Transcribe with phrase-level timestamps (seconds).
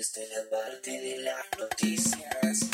[0.00, 2.70] Es la parte de las noticias.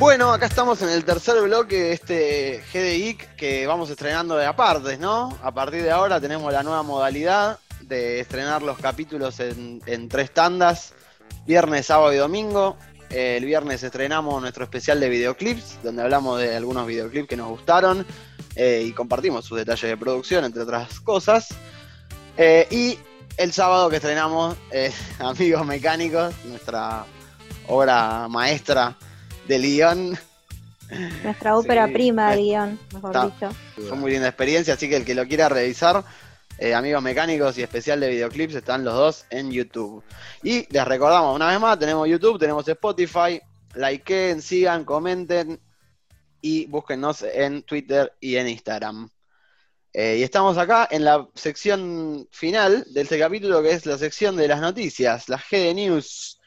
[0.00, 4.98] Bueno, acá estamos en el tercer bloque de este GDIC que vamos estrenando de apartes,
[4.98, 5.38] ¿no?
[5.44, 10.92] A partir de ahora tenemos la nueva modalidad de estrenar los capítulos en tres tandas,
[11.46, 12.76] viernes, sábado y domingo.
[13.10, 18.04] El viernes estrenamos nuestro especial de videoclips, donde hablamos de algunos videoclips que nos gustaron
[18.58, 21.48] eh, y compartimos sus detalles de producción, entre otras cosas.
[22.36, 22.98] Eh, y
[23.36, 27.04] el sábado que estrenamos eh, Amigos Mecánicos, nuestra
[27.68, 28.96] obra maestra
[29.46, 30.18] del guion.
[31.22, 33.26] Nuestra ópera Sí, prima de es- guion, mejor está.
[33.26, 33.50] dicho.
[33.88, 36.02] Fue muy linda experiencia, así que el que lo quiera revisar,
[36.58, 40.02] eh, amigos mecánicos y especial de videoclips, están los dos en YouTube.
[40.42, 43.40] Y les recordamos una vez más, tenemos YouTube, tenemos Spotify,
[43.74, 45.60] likeen, sigan, comenten
[46.40, 49.08] y búsquennos en Twitter y en Instagram.
[49.92, 54.36] Eh, y estamos acá en la sección final de este capítulo, que es la sección
[54.36, 56.40] de las noticias, la G de News.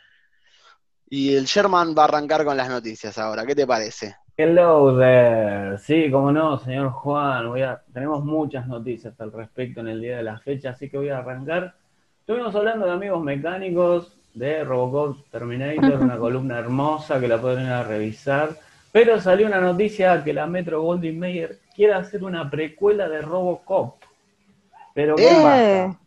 [1.10, 4.16] Y el Sherman va a arrancar con las noticias ahora, ¿qué te parece?
[4.38, 5.78] Hello there.
[5.78, 7.50] Sí, como no, señor Juan.
[7.50, 7.82] Voy a...
[7.94, 11.18] Tenemos muchas noticias al respecto en el día de la fecha, así que voy a
[11.18, 11.76] arrancar.
[12.22, 17.72] Estuvimos hablando de amigos mecánicos, de Robocop Terminator, una columna hermosa que la pueden ir
[17.72, 18.58] a revisar.
[18.92, 23.96] Pero salió una noticia que la Metro Goldwyn Mayer quiere hacer una precuela de Robocop.
[24.94, 25.42] Pero ¿qué Eh.
[25.42, 26.00] pasa?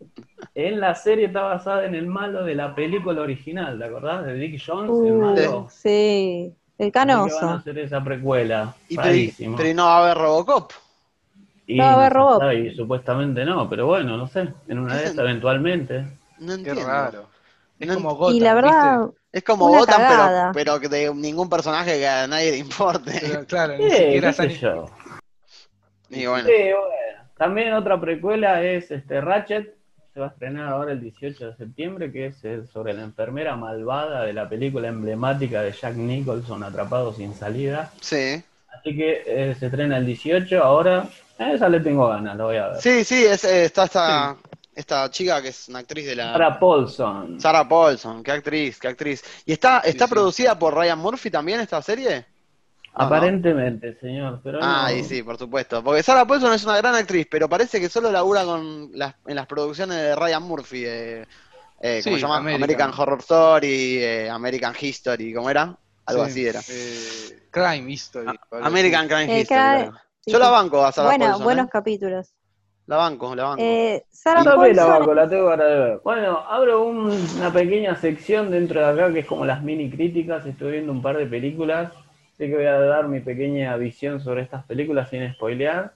[0.55, 4.25] En la serie está basada en el malo de la película original, ¿te acordás?
[4.27, 5.69] De Dick Jones, el Uh, malo.
[5.69, 7.51] sí, el que van a canoso.
[7.55, 8.75] hacer esa precuela.
[8.89, 10.73] Y pero, pero no va a haber Robocop.
[11.67, 14.97] Y No va a haber sabe, y supuestamente no, pero bueno, no sé, en una
[14.97, 16.05] de ¿Qué esas eventualmente.
[16.39, 16.87] No Qué entiendo.
[16.87, 17.31] raro.
[17.79, 19.19] Es como Gotham, Y la verdad, ¿viste?
[19.35, 20.53] Es como Una Gotham, pero, cagada.
[20.53, 23.11] pero que de ningún personaje que a nadie le importe.
[23.21, 24.87] Pero, claro, ni Sí, siquiera qué sé yo.
[26.09, 26.79] Y bueno, Sí, bueno.
[27.37, 29.75] También otra precuela es este Ratchet,
[30.13, 33.57] se va a estrenar ahora el 18 de septiembre, que es eh, sobre la enfermera
[33.57, 37.91] malvada de la película emblemática de Jack Nicholson, Atrapado sin salida.
[38.01, 38.41] sí.
[38.79, 41.09] Así que eh, se estrena el 18, ahora
[41.39, 42.81] esa le tengo ganas, lo voy a ver.
[42.83, 44.37] Sí, sí, es, eh, está esta,
[44.75, 46.33] esta chica que es una actriz de la...
[46.33, 47.41] Sarah Paulson.
[47.41, 49.23] Sarah Paulson, qué actriz, qué actriz.
[49.47, 50.11] ¿Y está, está sí.
[50.15, 52.27] producida por Ryan Murphy también esta serie?
[52.97, 53.07] Ah, no.
[53.07, 54.65] Aparentemente, señor, pero no.
[54.67, 55.83] Ah, y sí, por supuesto.
[55.83, 59.35] Porque Sarah Paulson es una gran actriz, pero parece que solo labura con las, en
[59.37, 60.85] las producciones de Ryan Murphy.
[60.87, 61.27] eh,
[61.81, 62.37] eh, ¿Cómo Sí, se llama?
[62.37, 62.63] American.
[62.63, 65.77] American Horror Story, eh, American History, ¿cómo era?
[66.07, 66.61] Algo Sí, así era.
[66.69, 68.29] eh, Crime History.
[68.29, 68.65] así.
[68.67, 69.45] American Crime Eh, History.
[69.47, 70.01] Crime- claro.
[70.21, 71.45] sí, Yo la banco a Sarah bueno, Paulson.
[71.45, 71.71] buenos ¿eh?
[71.73, 72.35] capítulos.
[72.87, 73.63] La banco, la banco.
[73.63, 76.01] Eh, Sarah Yo también la banco, la tengo de ver.
[76.05, 80.45] Bueno, abro un- una pequeña sección dentro de acá que es como las mini críticas.
[80.45, 81.93] Estoy viendo un par de películas,
[82.35, 85.93] así que voy a dar mi pequeña visión sobre estas películas sin spoilear.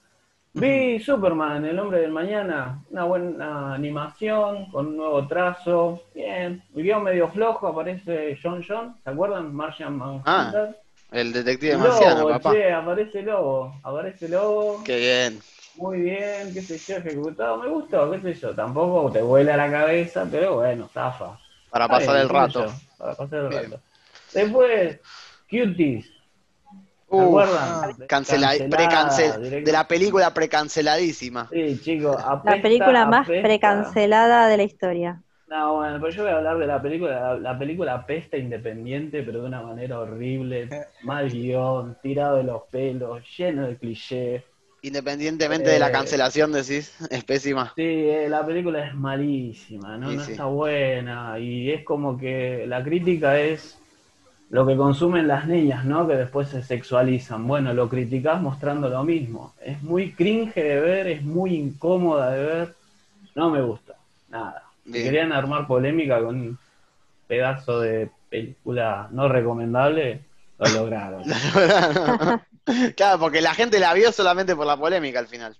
[0.51, 6.63] Vi Superman, El Hombre del Mañana, una buena animación, con un nuevo trazo, bien.
[6.75, 9.53] El guion medio flojo, aparece John John, ¿se acuerdan?
[9.53, 10.75] Martian Manhunter.
[11.11, 12.51] El detective Lobo, marciano, papá.
[12.51, 14.83] che, aparece Lobo, aparece Lobo.
[14.83, 15.39] Qué bien.
[15.79, 19.71] Muy bien, qué sé yo, ejecutado, me gustó, qué sé yo, tampoco te vuela la
[19.71, 21.39] cabeza, pero bueno, zafa.
[21.69, 22.65] Para Está pasar bien, el rato.
[22.65, 23.63] yo, para pasar el Bien.
[23.71, 23.81] rato.
[24.33, 24.99] Después,
[25.49, 26.11] Cuties, ¿se
[27.11, 27.97] Uh, acuerdan?
[28.07, 29.65] cancela- Cancelada precancel- directo.
[29.65, 31.47] de la película precanceladísima.
[31.49, 33.47] Sí, chicos, La película más apesta.
[33.47, 35.23] precancelada de la historia.
[35.47, 39.23] No, bueno, pero yo voy a hablar de la película, la, la película apesta independiente,
[39.23, 40.69] pero de una manera horrible,
[41.03, 44.43] mal guion, tirado de los pelos, lleno de clichés.
[44.81, 45.91] Independientemente de la Eh.
[45.91, 47.73] cancelación, decís, es pésima.
[47.75, 50.09] Sí, eh, la película es malísima, ¿no?
[50.11, 50.31] Sí, no sí.
[50.31, 53.77] está buena y es como que la crítica es
[54.49, 56.07] lo que consumen las niñas, ¿no?
[56.07, 57.45] Que después se sexualizan.
[57.47, 59.53] Bueno, lo criticás mostrando lo mismo.
[59.63, 62.73] Es muy cringe de ver, es muy incómoda de ver.
[63.35, 63.93] No me gusta,
[64.29, 64.63] nada.
[64.85, 65.03] Bien.
[65.05, 66.57] querían armar polémica con un
[67.27, 70.21] pedazo de película no recomendable,
[70.59, 71.23] lo lograron.
[72.95, 75.55] claro, porque la gente la vio solamente por la polémica al final.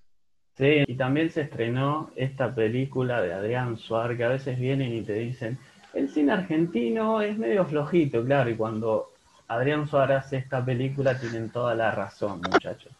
[0.58, 5.02] Sí, y también se estrenó esta película de Adrián Suárez, que a veces vienen y
[5.02, 5.58] te dicen,
[5.94, 9.12] el cine argentino es medio flojito, claro, y cuando
[9.48, 12.92] Adrián Suárez hace esta película tienen toda la razón, muchachos.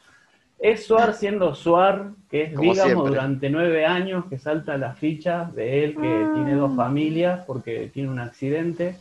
[0.58, 3.10] Es Suar siendo Suar, que es, Como digamos, siempre.
[3.10, 6.32] durante nueve años que salta la ficha de él, que Ah.
[6.34, 8.96] tiene dos familias porque tiene un accidente.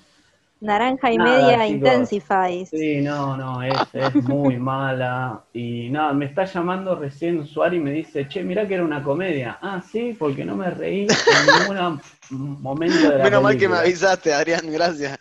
[0.61, 1.71] Naranja y Nada, media chicos.
[1.71, 2.71] intensifies.
[2.71, 5.45] Sí, no, no, es, es muy mala.
[5.53, 9.03] Y nada, me está llamando recién Suárez y me dice, che, mirá que era una
[9.03, 9.59] comedia.
[9.63, 12.01] Ah, sí, porque no me reí en ningún
[12.31, 13.81] momento de la Menos mal que me película.
[13.81, 15.19] avisaste, Adrián, gracias.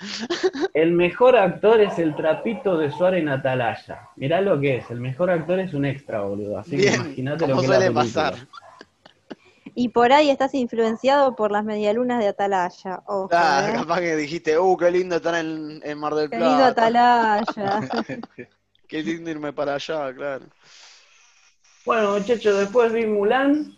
[0.74, 4.10] El mejor actor es el trapito de Suárez en Atalaya.
[4.16, 6.58] Mirá lo que es, el mejor actor es un extra, boludo.
[6.58, 8.04] Así que imagínate lo que la suele película.
[8.04, 8.48] pasar.
[9.80, 13.04] Y por ahí estás influenciado por las medialunas de Atalaya.
[13.06, 13.74] Ojo, Claro, ¿eh?
[13.74, 16.50] capaz que dijiste, uh, qué lindo estar en, en Mar del Qué Plata.
[16.50, 17.80] lindo Atalaya.
[18.88, 20.46] Qué lindo irme para allá, claro.
[21.86, 23.76] Bueno, muchachos, después vi Mulan.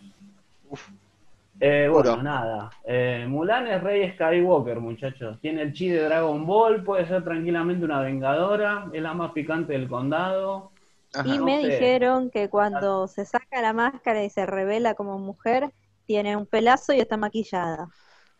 [1.60, 2.22] Eh, bueno, Puro.
[2.22, 2.70] nada.
[2.84, 5.38] Eh, Mulan es Rey Skywalker, muchachos.
[5.42, 9.74] Tiene el chi de Dragon Ball, puede ser tranquilamente una vengadora, es la más picante
[9.74, 10.70] del condado.
[11.12, 11.28] Ajá.
[11.28, 11.68] Y no me sé.
[11.68, 15.70] dijeron que cuando se saca la máscara y se revela como mujer,
[16.10, 17.88] tiene un pelazo y está maquillada.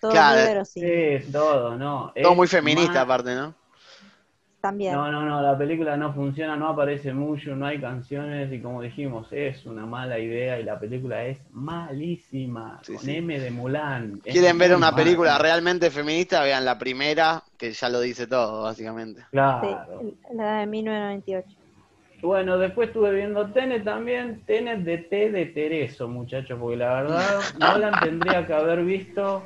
[0.00, 0.38] Todo Claro.
[0.40, 1.22] muy verosímil.
[1.22, 2.12] Sí, todo, ¿no?
[2.20, 3.54] Todo Es muy feminista más- aparte, ¿no?
[4.60, 4.92] También.
[4.94, 8.82] No, no, no, la película no funciona, no aparece mucho, no hay canciones y como
[8.82, 13.16] dijimos, es una mala idea y la película es malísima, Sí, con sí.
[13.16, 14.20] M de Mulan.
[14.20, 14.96] Quieren ver una mala.
[14.96, 19.20] película realmente feminista, vean la primera, que ya lo dice todo, básicamente.
[19.22, 20.02] Sí, Claro.
[20.34, 21.59] la de 1998.
[22.22, 27.40] Bueno, después estuve viendo Tenet también, Tenet de T de Tereso, muchachos, porque la verdad,
[27.58, 29.42] Nolan tendría que haber visto,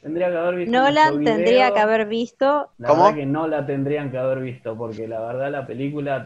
[0.00, 1.34] tendría que haber visto nuestro Nolan video.
[1.36, 2.70] tendría que haber visto.
[2.78, 3.04] La ¿Cómo?
[3.04, 6.24] verdad que no la tendrían que haber visto, porque la verdad la película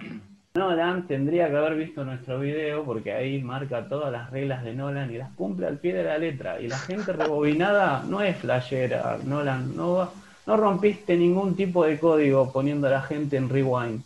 [0.55, 5.11] Nolan tendría que haber visto nuestro video, porque ahí marca todas las reglas de Nolan
[5.12, 6.61] y las cumple al pie de la letra.
[6.61, 10.11] Y la gente rebobinada no es flashera, Nolan, no, va-
[10.46, 14.02] no rompiste ningún tipo de código poniendo a la gente en rewind.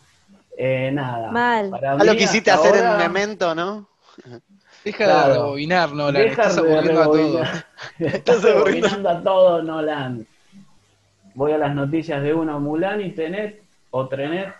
[0.57, 1.31] Eh, nada.
[1.31, 1.71] Mal.
[1.71, 3.89] Para Ah, lo mí, quisiste hasta hacer ahora, en Memento, ¿no?
[4.85, 5.29] Deja Claro.
[5.29, 6.23] de rebobinar, Nolan.
[6.23, 7.49] Deja Estás de aburriendo a todos.
[7.99, 10.27] Estás rebobinando a todo, Nolan.
[11.35, 14.53] Voy a las noticias de una Mulan y Tenet, o Trenet,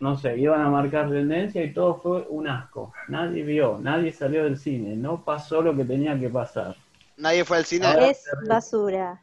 [0.00, 2.92] no sé, iban a marcar tendencia y todo fue un asco.
[3.08, 6.74] Nadie vio, nadie salió del cine, no pasó lo que tenía que pasar.
[7.16, 7.86] Nadie fue al cine.
[7.86, 9.22] Ahora- Es basura.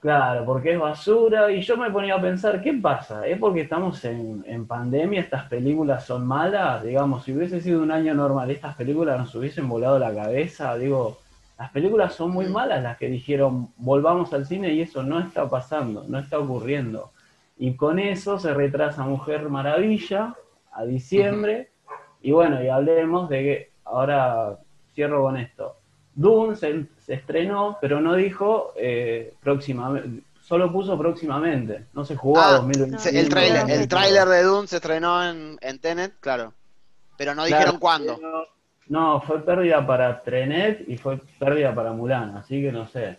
[0.00, 3.26] Claro, porque es basura y yo me ponía a pensar, ¿qué pasa?
[3.26, 6.84] ¿Es porque estamos en, en pandemia, estas películas son malas?
[6.84, 10.76] Digamos, si hubiese sido un año normal, estas películas nos hubiesen volado la cabeza.
[10.76, 11.18] Digo,
[11.58, 15.48] las películas son muy malas las que dijeron, volvamos al cine y eso no está
[15.50, 17.10] pasando, no está ocurriendo.
[17.56, 20.36] Y con eso se retrasa Mujer Maravilla
[20.70, 21.72] a diciembre.
[22.22, 24.58] Y bueno, y hablemos de que, ahora
[24.94, 25.77] cierro con esto.
[26.18, 32.40] Dune se, se estrenó, pero no dijo eh, próximamente, solo puso próximamente, no se jugó
[32.40, 32.98] a Ah, 2021.
[32.98, 33.86] se- el tráiler el no.
[33.86, 36.52] tráiler de Dune se estrenó en, en Tenet, claro.
[37.16, 38.18] Pero no Claro, dijeron cuándo.
[38.88, 43.18] No, fue pérdida para Trenet y fue pérdida para Mulan, así que no sé.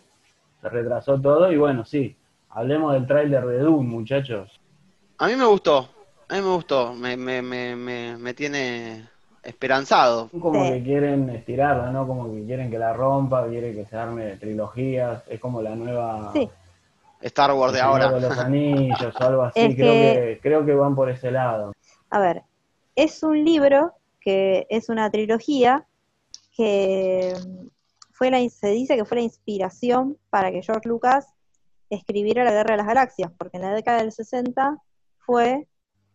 [0.62, 2.18] Se retrasó todo y bueno, sí.
[2.50, 4.60] Hablemos del tráiler de Dune, muchachos.
[5.20, 5.88] A mí me gustó,
[6.28, 9.08] a mí me gustó, me, me, me, me, me tiene
[9.44, 10.30] esperanzado.
[10.40, 10.72] Como Sí.
[10.74, 12.08] que quieren estirarla, ¿no?
[12.08, 15.24] Como que quieren que la rompa, quieren que se arme trilogías.
[15.28, 16.50] Es como la nueva Sí.
[17.22, 18.12] Star Wars de ahora.
[18.12, 19.60] de los Anillos o algo así.
[19.60, 20.40] Es creo, que- que...
[20.42, 21.74] creo que van por ese lado.
[22.10, 22.44] A ver,
[22.96, 25.86] es un libro que es una trilogía
[26.56, 27.68] que mm,
[28.12, 31.28] fue la, se dice que fue la inspiración para que George Lucas
[31.90, 34.78] escribiera La Guerra de las Galaxias, porque en la década del 60
[35.20, 35.68] fue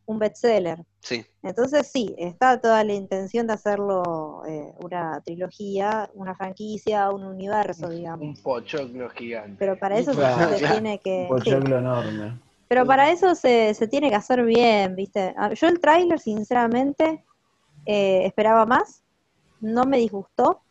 [0.07, 0.85] un bestseller.
[1.01, 1.25] Sí.
[1.43, 7.89] Entonces sí, está toda la intención de hacerlo eh, una trilogía, una franquicia, un universo,
[7.89, 8.39] digamos.
[8.39, 9.57] Un pochoclo gigante.
[9.59, 10.75] Pero para eso Claro, se claro.
[10.75, 11.27] tiene que...
[11.31, 11.51] Un sí.
[11.51, 12.41] pochoclo enorme.
[12.69, 15.35] Pero para eso se, se tiene que hacer bien, ¿viste?
[15.37, 17.25] Ah, Yo el tráiler, sinceramente,
[17.87, 19.03] eh, esperaba más,
[19.61, 20.63] no me disgustó.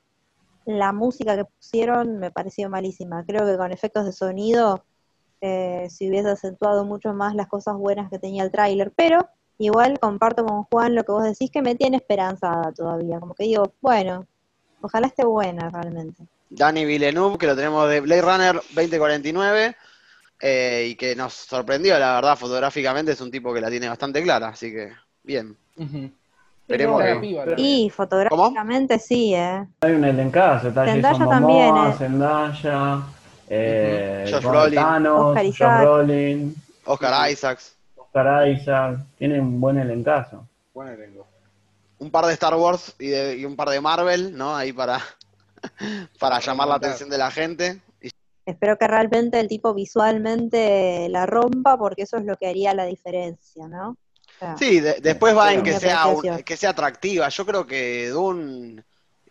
[0.65, 3.23] La música que pusieron me pareció malísima.
[3.25, 4.83] Creo que con efectos de sonido
[5.45, 8.93] eh, se hubiese acentuado mucho más las cosas buenas que tenía el tráiler.
[8.95, 13.19] Pero igual comparto con Juan lo que vos decís que me tiene esperanzada todavía.
[13.19, 14.25] Como que digo, bueno,
[14.81, 16.23] ojalá esté buena realmente.
[16.49, 19.75] Danny Villeneuve, que lo tenemos de Blade Runner 2049,
[20.41, 24.21] eh, y que nos sorprendió, la verdad, fotográficamente es un tipo que la tiene bastante
[24.23, 24.91] clara, así que
[25.23, 25.57] bien.
[26.67, 29.67] Pero que- Y fotográficamente sí, ¿eh?
[29.81, 31.93] Hay un elencazo, está Zendaya Jason también, eh.
[31.97, 33.01] Zendaya,
[33.55, 34.75] eh, Josh Brolin.
[34.79, 35.81] Thanos, Oscar Josh Isaac.
[35.81, 36.55] Brolin,
[36.85, 40.47] Oscar Isaacs, Oscar Isaac, tiene un buen elencazo.
[40.73, 41.27] Buen elenco.
[41.99, 44.55] un par de Star Wars y, de- y un par de Marvel, ¿no?
[44.55, 44.99] Ahí para,
[46.19, 47.79] para llamar la atención de la gente.
[48.45, 52.85] Espero que realmente el tipo visualmente la rompa, porque eso es lo que haría la
[52.85, 53.91] diferencia, ¿no?
[53.91, 53.95] O
[54.39, 57.29] sea, Sí, de- después va en que sea, un- que sea atractiva.
[57.29, 58.83] Yo creo que Dune,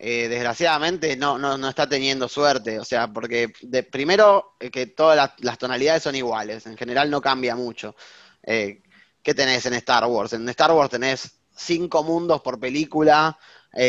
[0.04, 2.80] eh, desgraciadamente, no, no, no está teniendo suerte.
[2.80, 6.66] O sea, porque de, primero eh, que todas las, tonalidades son iguales.
[6.66, 7.94] En general no cambia mucho.
[8.42, 8.82] Eh,
[9.22, 10.32] ¿Qué tenés en Star Wars?
[10.32, 13.38] En Star Wars tenés cinco mundos por película,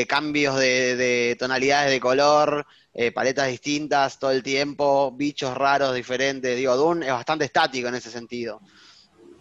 [0.08, 2.68] cambios de, de tonalidades de color,
[3.16, 6.56] paletas distintas todo el tiempo, bichos raros diferentes.
[6.56, 8.62] Digo, Dune es bastante estático en ese sentido.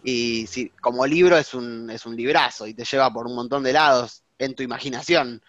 [0.03, 3.61] Y sí, como libro es un, es un librazo y te lleva por un montón
[3.61, 5.39] de lados en tu imaginación.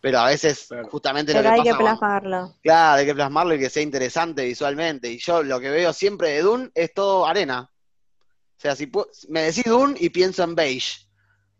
[0.00, 0.88] Pero a veces, Claro.
[0.90, 2.54] justamente lo Pero que hay que pasa con- plasmarlo.
[2.62, 5.10] Claro, hay que plasmarlo y que sea interesante visualmente.
[5.10, 7.68] Y yo lo que veo siempre de Dune es todo arena.
[7.70, 10.98] O sea, si pu- me decís Dune y pienso en beige.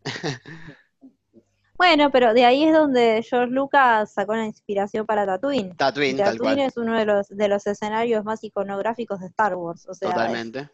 [1.76, 5.76] Bueno, pero de ahí es donde George Lucas sacó la inspiración para Tatooine.
[5.76, 6.66] Tatooine, tal Tatooine cual.
[6.66, 9.86] es uno de los, de los escenarios más iconográficos de Star Wars.
[9.88, 10.68] O sea, es, Totalmente.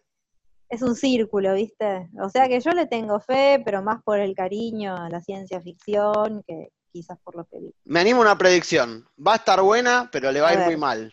[0.70, 2.08] es un círculo, ¿viste?
[2.22, 5.60] O sea que yo le tengo fe, pero más por el cariño a la ciencia
[5.60, 7.74] ficción que quizás por lo que vi.
[7.84, 9.04] Me animo a una predicción.
[9.18, 10.66] Va a estar buena, pero le va a A ir ver.
[10.68, 11.12] muy mal.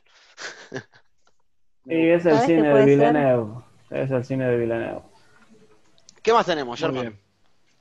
[1.86, 2.86] Y es el ¿Sabes qué cine de ser?
[2.86, 3.64] Villeneuve.
[3.90, 5.02] Es el cine de Villeneuve.
[6.22, 7.20] ¿Qué más tenemos, Muy Germán?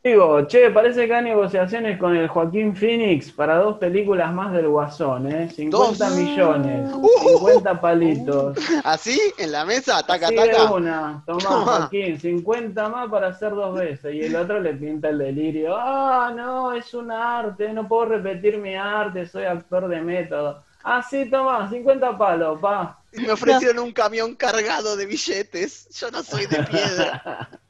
[0.02, 4.68] Digo, che, parece que hay negociaciones con el Joaquín Phoenix para dos películas más del
[4.68, 5.50] Guasón, ¿eh?
[5.50, 5.76] 50
[6.08, 6.16] ¿Dos?
[6.16, 7.38] millones, Uh.
[7.38, 8.56] 50 palitos.
[8.82, 9.20] ¿Así?
[9.36, 10.02] ¿En la mesa?
[10.02, 10.72] ¿Taca, Así de taca?
[10.72, 11.64] una, tomá Toma.
[11.80, 14.14] Joaquín, 50 más para hacer dos veces.
[14.14, 15.76] Y el otro le pinta el delirio.
[15.78, 20.62] Ah, no, es un arte, no puedo repetir mi arte, soy actor de método.
[20.82, 22.98] Ah, sí, toma, 50 palos, pa.
[23.12, 25.88] Me ofrecieron un camión cargado de billetes.
[25.90, 27.50] Yo no soy de piedra.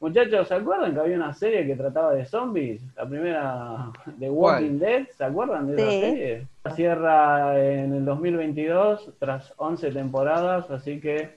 [0.00, 2.82] Muchachos, ¿se acuerdan que había una serie que trataba de zombies?
[2.96, 6.46] La primera de Walking Dead, ¿se acuerdan de esa serie?
[6.74, 11.30] Cierra en el 2022 tras 11 temporadas, así que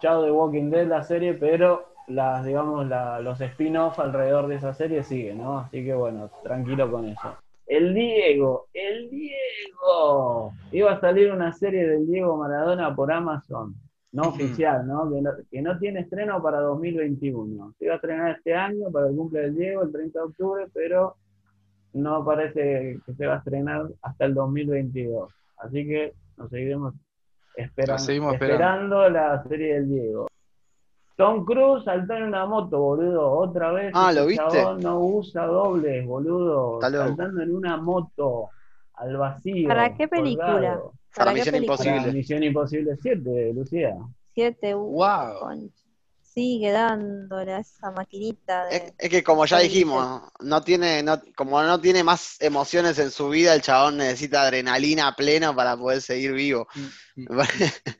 [0.00, 4.74] chao de Walking Dead la serie, pero las, digamos, la- los spin-off alrededor de esa
[4.74, 5.58] serie siguen, ¿no?
[5.58, 7.34] Así que bueno, tranquilo con eso.
[7.66, 10.52] El Diego, el Diego.
[10.70, 13.74] Iba a salir una serie del Diego Maradona por Amazon
[14.14, 15.10] no oficial, ¿no?
[15.10, 15.30] Que, no?
[15.50, 17.74] que no tiene estreno para 2021.
[17.78, 20.66] Se iba a estrenar este año para el cumple del Diego, el 30 de octubre,
[20.72, 21.16] pero
[21.94, 25.32] no parece que se va a estrenar hasta el 2022.
[25.56, 26.94] Así que nos seguiremos
[27.56, 28.64] esperando, Nos seguimos esperando.
[28.64, 30.28] esperando la serie del Diego.
[31.16, 33.90] Tom Cruise saltó en una moto, boludo, otra vez.
[33.94, 34.44] Ah, ¿lo viste?
[34.48, 36.80] chabón no usa dobles, boludo.
[36.80, 38.50] Saltando en una moto
[38.94, 39.68] al vacío.
[39.68, 40.52] ¿Para qué película?
[40.52, 40.92] colgado.
[41.16, 41.54] Para Misión?
[41.56, 42.00] Imposible.
[42.00, 43.94] Para Misión Imposible 7, Lucía.
[44.34, 45.38] Siete, uh, Wow.
[45.40, 45.74] concha.
[46.22, 48.76] Sigue dándole a esa maquinita de...
[48.76, 53.12] Es, es que como ya dijimos, no tiene, no, como no tiene más emociones en
[53.12, 56.66] su vida, el chabón necesita adrenalina a pleno para poder seguir vivo.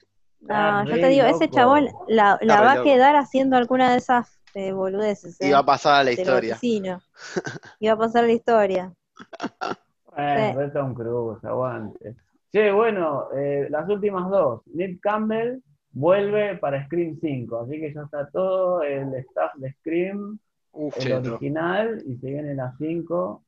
[0.46, 1.56] No, Está yo re te digo, ese loco.
[1.56, 5.38] chabón la, la va a quedar haciendo alguna de esas eh, boludeces.
[5.40, 5.52] y ¿eh?
[5.52, 6.58] va a pasar a la historia.
[7.86, 8.92] va a pasar la historia.
[10.16, 10.70] Eh, Sí.
[10.72, 12.14] Tom Cruise, aguante.
[12.52, 14.62] Che, bueno, eh, las últimas dos.
[14.72, 20.38] Nick Campbell vuelve para Scream 5, así que ya está todo el staff de Scream,
[20.72, 23.42] Uf, el original, y se viene la 5.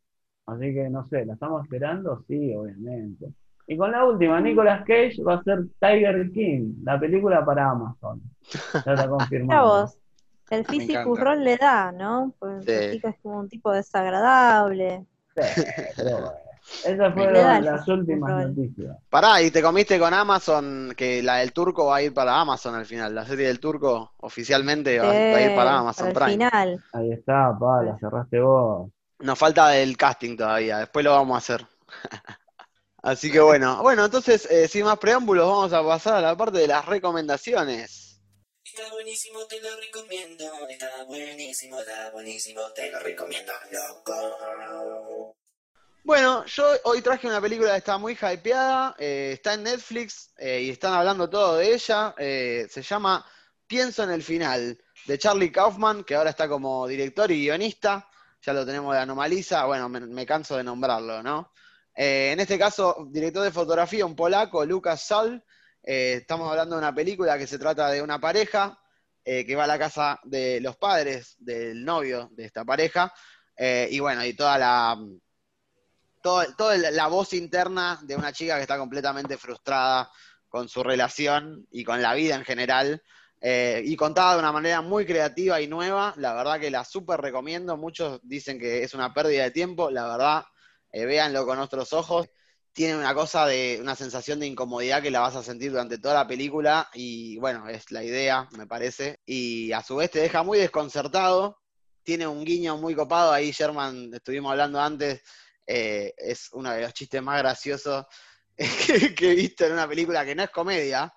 [0.47, 2.23] Así que no sé, ¿la estamos esperando?
[2.29, 3.27] Sí, obviamente.
[3.69, 8.21] Y con la última, Nicolas Cage va a ser Tiger King, la película para Amazon.
[8.85, 9.83] Ya está confirmado.
[9.83, 9.99] vos,
[10.51, 12.33] el físico le da, ¿no?
[12.39, 12.71] Pues Sí.
[12.71, 15.05] el chico es como un tipo desagradable.
[15.37, 15.63] Sí,
[15.97, 16.31] pero bueno.
[16.85, 18.97] Esas fueron las últimas noticias.
[19.09, 22.75] Pará, y te comiste con Amazon, que la del turco va a ir para Amazon
[22.75, 23.15] al final.
[23.15, 26.51] La serie del turco oficialmente va, va a ir para Amazon para el Prime.
[26.51, 26.85] final.
[26.93, 28.91] Ahí está, pa, la cerraste vos.
[29.21, 31.67] Nos falta el casting todavía, después lo vamos a hacer.
[33.03, 36.59] Así que bueno, bueno, entonces, eh, sin más preámbulos, vamos a pasar a la parte
[36.59, 38.21] de las recomendaciones.
[38.65, 40.45] Está buenísimo, te lo recomiendo.
[40.69, 45.37] Está buenísimo, está buenísimo, te lo recomiendo, loco.
[46.07, 50.63] Bueno, yo hoy traje una película que está muy hypeada, eh, está en Netflix eh,
[50.63, 52.15] y están hablando todo de ella.
[52.17, 53.27] eh, se llama
[53.67, 58.09] Pienso en el final, de Charlie Kaufman, que ahora está como director y guionista.
[58.41, 61.51] Ya lo tenemos de Anomaliza, bueno, me, me canso de nombrarlo, ¿no?
[61.93, 65.13] En este caso, director de fotografía, un polaco, Lucas.
[65.83, 68.79] Eh, estamos hablando de una película que se trata de una pareja
[69.25, 73.13] que va a la casa de los padres del novio de esta pareja.
[73.59, 74.97] y bueno, y toda la,
[76.57, 80.11] toda la voz interna de una chica que está completamente frustrada
[80.49, 83.03] con su relación y con la vida en general,
[83.41, 86.15] eh, y contada de una manera muy creativa y nueva.
[86.17, 87.77] La verdad que la súper recomiendo.
[87.77, 89.91] Muchos dicen que es una pérdida de tiempo.
[89.91, 90.45] La verdad,
[90.91, 92.29] eh, véanlo con otros ojos.
[92.73, 96.15] Tiene una cosa de una sensación de incomodidad que la vas a sentir durante toda
[96.15, 99.21] la película y bueno, es la idea, me parece.
[99.25, 101.59] Y a su vez te deja muy desconcertado.
[102.03, 103.33] Tiene un guiño muy copado.
[103.33, 105.23] Ahí, Sherman, estuvimos hablando antes,
[105.67, 108.07] eh, es uno de los chistes más graciosos
[108.57, 111.13] que, que he visto en una película que no es comedia,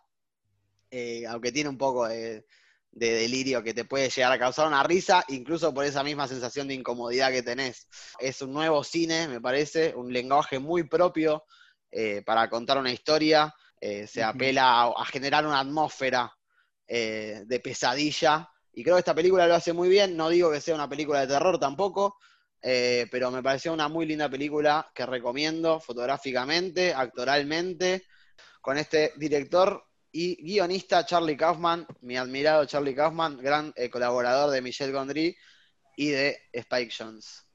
[0.92, 2.46] eh, aunque tiene un poco de,
[2.92, 6.68] de delirio que te puede llegar a causar una risa, incluso por esa misma sensación
[6.68, 7.88] de incomodidad que tenés.
[8.20, 11.44] Es un nuevo cine, me parece, un lenguaje muy propio
[11.92, 16.30] eh, para contar una historia, se apela a, a generar una atmósfera
[16.86, 20.76] de pesadilla, y creo que esta película lo hace muy bien, no digo que sea
[20.76, 22.18] una película de terror tampoco,
[22.62, 28.04] eh, pero me pareció una muy linda película que recomiendo fotográficamente, actoralmente,
[28.62, 34.62] con este director y guionista Charlie Kaufman, mi admirado Charlie Kaufman, gran eh, colaborador de
[34.62, 35.36] Michel Gondry
[35.96, 37.46] y de Spike Jones.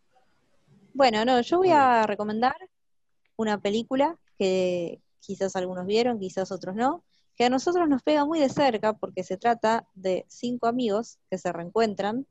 [0.92, 2.56] Bueno, no, yo voy a recomendar
[3.37, 7.04] una película que quizás algunos vieron, quizás otros no,
[7.37, 11.38] que a nosotros nos pega muy de cerca porque se trata de cinco amigos que
[11.38, 12.26] se reencuentran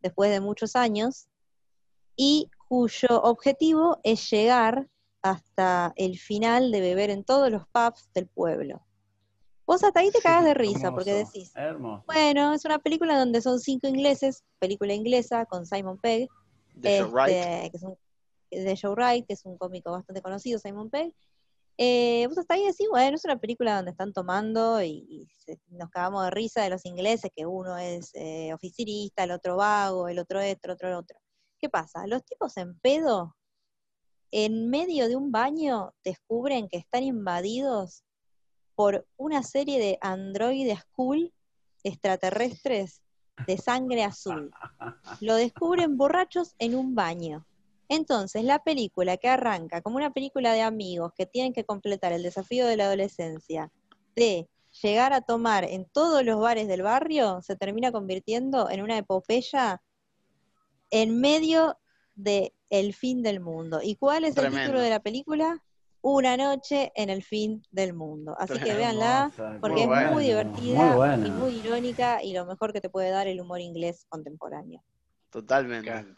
[0.00, 1.28] después de muchos años
[2.16, 4.88] y cuyo objetivo es llegar
[5.22, 8.84] hasta el final de beber en todos los pubs del pueblo.
[9.66, 12.04] Vos hasta ahí te Sí, cagas de risa porque decís, Hermoso.
[12.06, 16.28] bueno, es una película donde son cinco ingleses, película inglesa con Simon Pegg,
[16.74, 17.34] De Joe Wright.
[17.36, 17.96] este, que es un,
[18.50, 21.14] de Joe Wright, que es un cómico bastante conocido, Simon Pegg.
[21.78, 25.58] Eh, vos hasta ahí decís, bueno, es una película donde están tomando y, y se-
[25.70, 30.08] nos cagamos de risa de los ingleses, que uno es eh, oficinista, el otro vago,
[30.08, 31.18] el otro esto, el otro el otro.
[31.64, 32.06] ¿Qué pasa?
[32.06, 33.38] Los tipos en pedo,
[34.30, 38.04] en medio de un baño, descubren que están invadidos
[38.74, 41.32] por una serie de androides cool
[41.82, 43.00] extraterrestres
[43.46, 44.50] de sangre azul.
[45.22, 47.46] Lo descubren borrachos en un baño.
[47.88, 52.22] Entonces, la película que arranca como una película de amigos que tienen que completar el
[52.22, 53.72] desafío de la adolescencia,
[54.14, 54.50] de
[54.82, 59.80] llegar a tomar en todos los bares del barrio, se termina convirtiendo en una epopeya
[60.90, 61.78] en medio
[62.14, 63.80] de el fin del mundo.
[63.82, 65.62] ¿Y cuál es el título de la película?
[66.00, 68.36] Una noche en el fin del mundo.
[68.38, 72.72] Así que véanla, porque Muy es muy divertida Muy y muy irónica y lo mejor
[72.72, 74.82] que te puede dar el humor inglés contemporáneo.
[75.30, 75.90] Totalmente.
[75.90, 76.14] Claro.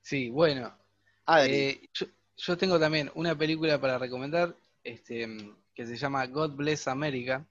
[0.00, 0.72] Sí, bueno.
[1.26, 2.06] Adri, eh, yo,
[2.36, 5.26] yo tengo también una película para recomendar este,
[5.74, 7.46] que se llama God Bless America,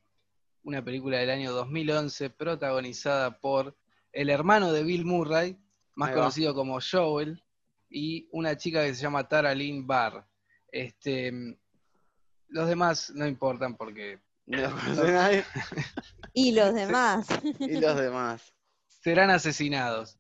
[0.64, 3.78] una película del año 2011 protagonizada por
[4.14, 5.60] el hermano de Bill Murray,
[5.96, 6.22] más Ahí va.
[6.22, 7.42] conocido como Joel,
[7.90, 10.26] y una chica que se llama Tara Lynn Barr.
[10.72, 11.32] Este,
[12.50, 15.46] los demás no importan porque no conoce nadie.
[16.34, 17.28] Y los demás.
[17.60, 18.54] Y los demás.
[18.88, 20.18] serán asesinados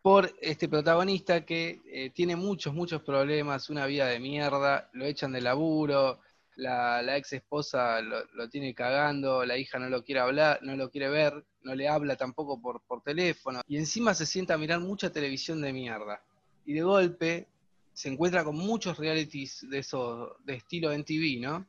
[0.00, 5.32] por este protagonista que eh, tiene muchos, muchos problemas, una vida de mierda, lo echan
[5.32, 6.20] de laburo,
[6.58, 11.08] la, ex esposa lo, tiene cagando, la hija no lo quiere hablar, no lo quiere
[11.08, 15.10] ver, no le habla tampoco por, por teléfono, y encima se sienta a mirar mucha
[15.10, 16.20] televisión de mierda.
[16.66, 17.46] Y de golpe
[17.92, 21.66] se encuentra con muchos realities de esos, de estilo NTV, ¿no?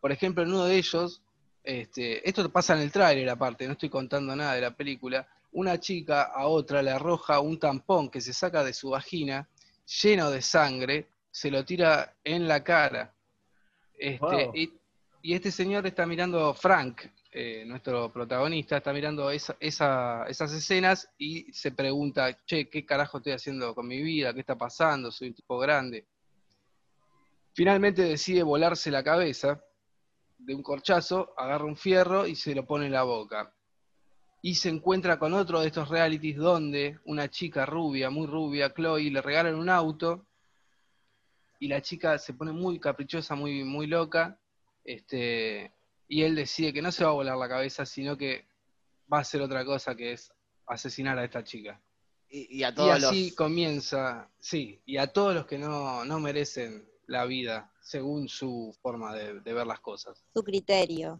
[0.00, 1.22] Por ejemplo, en uno de ellos,
[1.62, 5.78] este, esto pasa en el tráiler aparte, no estoy contando nada de la película, una
[5.78, 9.48] chica a otra le arroja un tampón que se saca de su vagina,
[10.02, 13.13] lleno de sangre, se lo tira en la cara.
[13.96, 14.52] Este, Wow.
[14.54, 14.72] y,
[15.22, 17.02] y este señor está mirando, Frank,
[17.32, 23.18] eh, nuestro protagonista, está mirando esa- esa- esas escenas y se pregunta, che, ¿qué carajo
[23.18, 24.32] estoy haciendo con mi vida?
[24.34, 25.10] ¿Qué está pasando?
[25.10, 26.06] Soy un tipo grande.
[27.54, 29.62] Finalmente decide volarse la cabeza
[30.38, 33.52] de un corchazo, agarra un fierro y se lo pone en la boca.
[34.42, 39.10] Y se encuentra con otro de estos realities donde una chica rubia, muy rubia, Chloe,
[39.10, 40.26] le regalan un auto
[41.64, 44.38] y la chica se pone muy caprichosa, muy, muy loca,
[44.84, 45.72] este,
[46.06, 48.46] y él decide que no se va a volar la cabeza, sino que
[49.10, 50.30] va a hacer otra cosa que es
[50.66, 51.80] asesinar a esta chica.
[52.28, 53.36] Y, y a Y todos así los.
[53.36, 59.14] comienza, sí, y a todos los que no, no merecen la vida según su forma
[59.14, 61.18] de, de ver las cosas, Su criterio.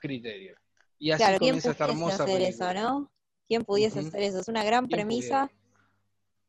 [0.00, 0.56] criterio.
[0.98, 2.70] Y así Claro, ¿quién comienza esta pudiese hermosa hacer película.
[2.72, 3.12] eso, no?
[3.46, 4.40] ¿Quién pudiese hacer eso?
[4.40, 5.48] Es una gran ¿Quién premisa.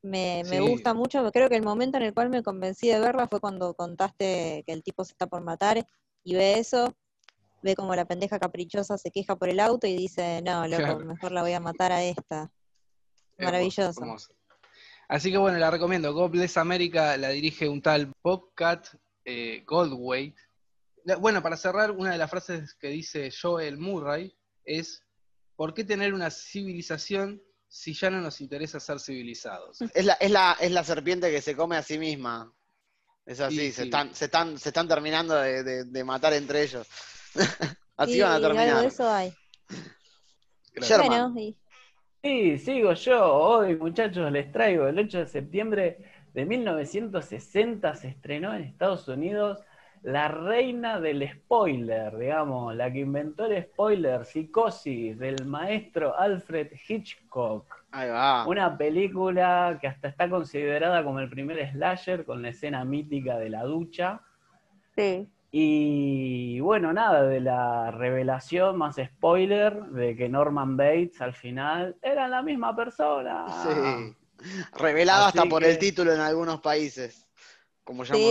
[0.04, 0.70] Me, me Sí.
[0.70, 1.30] gusta mucho.
[1.32, 4.74] Creo que el momento en el cual me convencí de verla fue cuando contaste que
[4.74, 5.86] el tipo se está por matar
[6.24, 6.94] y ve eso,
[7.64, 11.00] ve como la pendeja caprichosa se queja por el auto y dice, no, loco, Claro.
[11.00, 12.52] mejor la voy a matar a esta.
[13.38, 14.02] Maravilloso.
[14.02, 14.34] hermoso.
[15.10, 16.14] Así que bueno, la recomiendo.
[16.14, 18.88] God Bless America la dirige un tal Bobcat
[19.26, 20.36] eh, Goldway.
[21.20, 25.02] Bueno, para cerrar, una de las frases que dice Joel Murray es:
[25.56, 29.82] ¿Por qué tener una civilización si ya no nos interesa ser civilizados?
[29.94, 32.52] Es la, es, la, es la serpiente que se come a sí misma.
[33.26, 33.82] Es así, Sí, se, sí.
[33.84, 36.88] Están, se, están, se están terminando de, de- de matar entre ellos.
[37.98, 38.82] así Sí, van a algo terminar.
[38.82, 39.34] de eso hay.
[40.76, 41.34] Bueno,
[42.24, 43.26] Sí, sigo yo.
[43.34, 45.98] Hoy, muchachos, les traigo el 8 de septiembre
[46.34, 49.60] de 1960 se estrenó en Estados Unidos
[50.08, 57.66] La Reina del Spoiler, digamos, la que inventó el spoiler, Psicosis, del maestro Alfred Hitchcock.
[57.92, 58.48] Ahí va.
[58.48, 63.50] Una película que hasta está considerada como el primer slasher con la escena mítica de
[63.50, 64.22] la ducha.
[64.96, 65.28] sí.
[65.50, 72.28] Y bueno, nada, de la revelación más spoiler de que Norman Bates al final era
[72.28, 73.46] la misma persona.
[73.64, 74.16] Sí.
[74.78, 77.27] Revelada Así hasta por que- el título en algunos países.
[77.88, 78.22] Como ya Sí,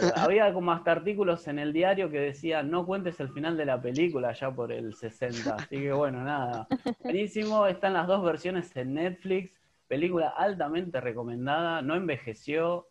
[0.00, 3.64] sí, había como hasta artículos en el diario que decían no cuentes el final de
[3.66, 5.56] la película ya por el 60.
[5.56, 6.68] Así que bueno, nada.
[7.02, 9.52] Buenísimo, están las dos versiones en Netflix.
[9.88, 12.86] Película altamente recomendada, no envejeció.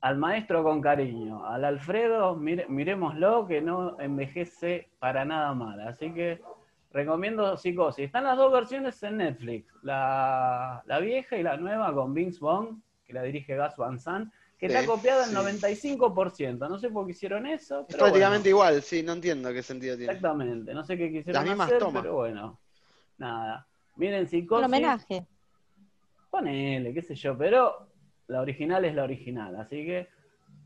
[0.00, 5.78] Al maestro con cariño, al Alfredo, mire- miremoslo que no envejece para nada mal.
[5.86, 6.40] Así que
[6.90, 8.06] recomiendo Psicosis.
[8.06, 12.82] Están las dos versiones en Netflix, la, la vieja y la nueva con Vince Vaughn,
[13.04, 15.36] que la dirige Gus Van Sant, que Sí, está copiada en sí.
[15.96, 16.68] 95%.
[16.68, 17.80] No sé por qué hicieron eso.
[17.80, 18.68] Es pero prácticamente bueno.
[18.70, 20.12] igual, sí, no entiendo qué sentido tiene.
[20.12, 22.02] Exactamente, no sé qué quisieron Las mismas hacer, tomas.
[22.02, 22.60] pero bueno,
[23.18, 23.66] nada.
[23.96, 25.26] Miren, Un Psicosis, homenaje.
[26.30, 27.88] ponele, qué sé yo, pero
[28.28, 30.08] la original es la original, así que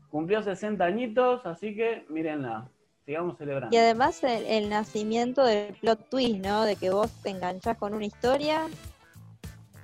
[0.09, 2.69] cumplió 60 añitos, así que mírenla,
[3.05, 3.75] sigamos celebrando.
[3.75, 6.63] Y además el, el nacimiento del plot twist, ¿no?
[6.63, 8.67] De que vos te enganchás con una historia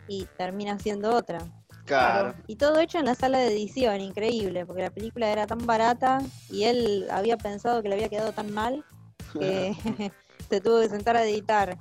[0.07, 1.39] y termina siendo otra.
[1.85, 2.35] Claro.
[2.47, 6.19] Y todo hecho en la sala de edición, increíble, porque la película era tan barata
[6.49, 8.85] y él había pensado que le había quedado tan mal
[9.33, 9.73] que
[10.49, 11.77] se tuvo que sentar a editar.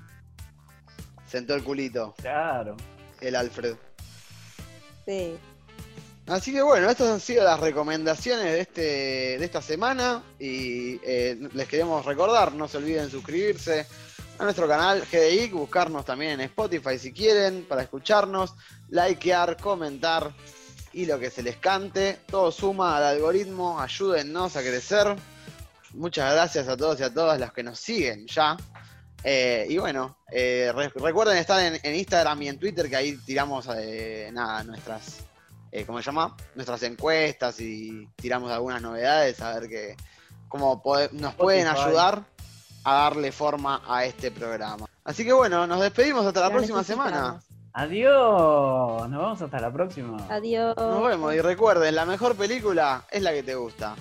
[1.27, 2.77] Sentó el culito, Claro.
[3.21, 3.77] el Alfred.
[5.07, 5.37] Sí.
[6.31, 8.83] Así que bueno, estas han sido las recomendaciones de, este,
[9.39, 13.85] de esta semana y eh, les queremos recordar, no se olviden suscribirse
[14.39, 18.55] a nuestro canal GDI, buscarnos también en Spotify si quieren para escucharnos,
[18.91, 20.31] likear, comentar
[20.93, 22.21] y lo que se les cante.
[22.27, 25.17] Todo suma al algoritmo, ayúdennos a crecer.
[25.95, 28.57] Muchas gracias a todos y a todas las que nos siguen ya.
[29.25, 33.17] Eh, y bueno, eh, re- recuerden estar en, en Instagram y en Twitter que ahí
[33.27, 35.19] tiramos nada, nuestras
[35.73, 36.37] eh, ¿cómo se llama?
[36.55, 39.97] Nuestras encuestas y tiramos algunas novedades a ver que,
[40.49, 42.23] cómo pode- nos pueden ayudar
[42.85, 44.87] a darle forma a este programa.
[45.05, 47.41] Así que bueno, nos despedimos hasta la próxima semana.
[47.73, 50.17] Adiós, nos vemos hasta la próxima.
[50.29, 50.75] Adiós.
[50.77, 53.95] Nos vemos y recuerden, la mejor película es la que te gusta.